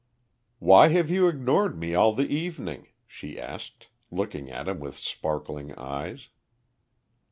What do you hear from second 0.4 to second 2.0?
"Why have you ignored me